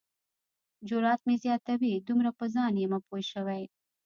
[0.87, 3.63] جرات مې زیاتوي دومره په ځان یمه پوه شوی.